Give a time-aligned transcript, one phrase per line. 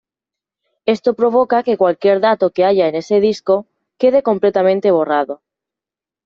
[0.95, 3.55] Esto provoca que cualquier dato que haya en ese disco
[3.99, 5.35] quede completamente borrado.